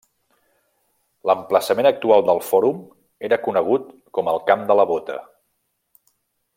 L'emplaçament 1.31 1.89
actual 1.89 2.25
del 2.31 2.41
Fòrum 2.47 2.81
era 3.29 3.41
conegut 3.49 3.87
com 4.19 4.33
el 4.35 4.43
Camp 4.51 4.65
de 4.73 4.79
la 4.81 4.91
Bota. 4.95 5.23